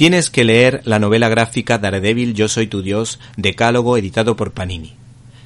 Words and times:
Tienes 0.00 0.30
que 0.30 0.44
leer 0.44 0.80
la 0.86 0.98
novela 0.98 1.28
gráfica 1.28 1.76
Daredevil 1.76 2.32
Yo 2.32 2.48
soy 2.48 2.68
tu 2.68 2.80
Dios, 2.80 3.20
decálogo 3.36 3.98
editado 3.98 4.34
por 4.34 4.52
Panini. 4.52 4.94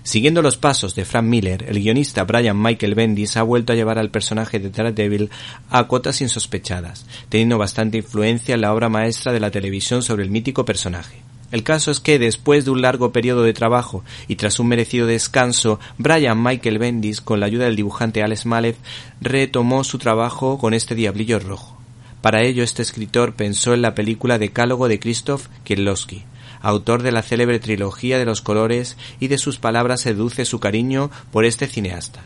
Siguiendo 0.04 0.42
los 0.42 0.58
pasos 0.58 0.94
de 0.94 1.04
Frank 1.04 1.24
Miller, 1.24 1.64
el 1.66 1.80
guionista 1.80 2.22
Brian 2.22 2.62
Michael 2.62 2.94
Bendis 2.94 3.36
ha 3.36 3.42
vuelto 3.42 3.72
a 3.72 3.74
llevar 3.74 3.98
al 3.98 4.12
personaje 4.12 4.60
de 4.60 4.70
Daredevil 4.70 5.30
a 5.70 5.88
cotas 5.88 6.20
insospechadas, 6.20 7.04
teniendo 7.28 7.58
bastante 7.58 7.98
influencia 7.98 8.54
en 8.54 8.60
la 8.60 8.72
obra 8.72 8.88
maestra 8.88 9.32
de 9.32 9.40
la 9.40 9.50
televisión 9.50 10.04
sobre 10.04 10.22
el 10.22 10.30
mítico 10.30 10.64
personaje. 10.64 11.22
El 11.50 11.64
caso 11.64 11.90
es 11.90 11.98
que 11.98 12.20
después 12.20 12.64
de 12.64 12.70
un 12.70 12.80
largo 12.80 13.10
periodo 13.10 13.42
de 13.42 13.54
trabajo 13.54 14.04
y 14.28 14.36
tras 14.36 14.60
un 14.60 14.68
merecido 14.68 15.08
descanso, 15.08 15.80
Brian 15.98 16.40
Michael 16.40 16.78
Bendis, 16.78 17.20
con 17.20 17.40
la 17.40 17.46
ayuda 17.46 17.64
del 17.64 17.74
dibujante 17.74 18.22
Alex 18.22 18.46
Malev, 18.46 18.76
retomó 19.20 19.82
su 19.82 19.98
trabajo 19.98 20.58
con 20.58 20.74
este 20.74 20.94
diablillo 20.94 21.40
rojo. 21.40 21.83
Para 22.24 22.40
ello, 22.40 22.64
este 22.64 22.80
escritor 22.80 23.34
pensó 23.34 23.74
en 23.74 23.82
la 23.82 23.94
película 23.94 24.38
Decálogo 24.38 24.88
de 24.88 24.98
Krzysztof 24.98 25.48
Kieslowski, 25.62 26.24
autor 26.62 27.02
de 27.02 27.12
la 27.12 27.20
célebre 27.20 27.58
trilogía 27.58 28.18
de 28.18 28.24
los 28.24 28.40
colores 28.40 28.96
y 29.20 29.28
de 29.28 29.36
sus 29.36 29.58
palabras 29.58 30.00
seduce 30.00 30.46
su 30.46 30.58
cariño 30.58 31.10
por 31.30 31.44
este 31.44 31.66
cineasta. 31.66 32.22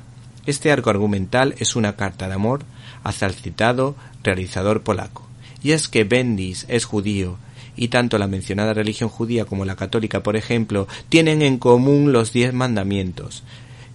Este 0.47 0.71
arco 0.71 0.91
argumental 0.91 1.57
es 1.59 1.75
una 1.75 1.97
carta 1.97 2.29
de 2.29 2.35
amor 2.35 2.61
hacia 3.03 3.27
el 3.27 3.35
citado 3.35 3.97
realizador 4.23 4.83
polaco. 4.83 5.27
Y 5.65 5.73
es 5.73 5.89
que 5.89 6.05
Bendis 6.05 6.65
es 6.69 6.85
judío 6.85 7.37
y 7.75 7.89
tanto 7.89 8.19
la 8.19 8.29
mencionada 8.29 8.75
religión 8.75 9.11
judía 9.11 9.47
como 9.47 9.65
la 9.65 9.75
católica, 9.75 10.23
por 10.23 10.37
ejemplo, 10.37 10.87
tienen 11.09 11.43
en 11.43 11.59
común 11.59 12.13
los 12.13 12.33
diez 12.33 12.55
mandamientos, 12.55 13.43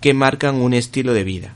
que 0.02 0.13
marcan 0.13 0.55
un 0.55 0.74
estilo 0.74 1.13
de 1.13 1.24
vida. 1.24 1.54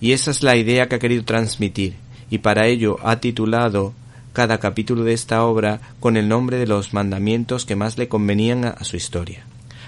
Y 0.00 0.14
esa 0.14 0.32
es 0.32 0.42
la 0.42 0.56
idea 0.56 0.88
que 0.88 0.96
ha 0.96 0.98
querido 0.98 1.22
transmitir, 1.24 1.94
y 2.30 2.38
para 2.38 2.66
ello 2.66 2.98
ha 3.02 3.20
titulado 3.20 3.92
cada 4.32 4.58
capítulo 4.58 5.04
de 5.04 5.12
esta 5.12 5.44
obra 5.44 5.80
con 6.00 6.16
el 6.16 6.28
nombre 6.28 6.58
de 6.58 6.66
los 6.66 6.92
mandamientos 6.92 7.64
que 7.64 7.76
más 7.76 7.96
le 7.96 8.08
convenían 8.08 8.64
a 8.64 8.84
su 8.84 8.96
historia. 8.96 9.46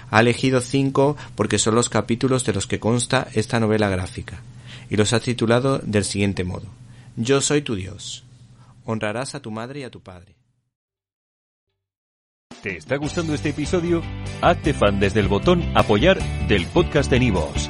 Ha 0.09 0.21
elegido 0.21 0.61
cinco 0.61 1.17
porque 1.35 1.59
son 1.59 1.75
los 1.75 1.89
capítulos 1.89 2.45
de 2.45 2.53
los 2.53 2.65
que 2.65 2.79
consta 2.79 3.27
esta 3.33 3.59
novela 3.59 3.89
gráfica, 3.89 4.41
y 4.89 4.95
los 4.95 5.13
ha 5.13 5.19
titulado 5.19 5.79
del 5.79 6.05
siguiente 6.05 6.43
modo. 6.45 6.67
Yo 7.17 7.41
soy 7.41 7.61
tu 7.61 7.75
Dios. 7.75 8.23
Honrarás 8.85 9.35
a 9.35 9.41
tu 9.41 9.51
madre 9.51 9.81
y 9.81 9.83
a 9.83 9.91
tu 9.91 9.99
padre. 9.99 10.35
¿Te 12.63 12.77
está 12.77 12.95
gustando 12.95 13.33
este 13.33 13.49
episodio? 13.49 14.01
Hazte 14.41 14.73
fan 14.73 14.99
desde 14.99 15.19
el 15.19 15.27
botón 15.27 15.63
apoyar 15.75 16.19
del 16.47 16.65
podcast 16.67 17.11
de 17.11 17.19
Nivos. 17.19 17.69